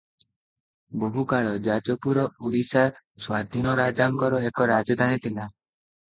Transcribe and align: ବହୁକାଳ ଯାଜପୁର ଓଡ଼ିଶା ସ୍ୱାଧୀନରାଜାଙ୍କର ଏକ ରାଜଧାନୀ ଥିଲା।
ବହୁକାଳ 1.01 1.49
ଯାଜପୁର 1.67 2.23
ଓଡ଼ିଶା 2.29 2.81
ସ୍ୱାଧୀନରାଜାଙ୍କର 2.93 4.39
ଏକ 4.49 4.67
ରାଜଧାନୀ 4.73 5.21
ଥିଲା। 5.27 5.45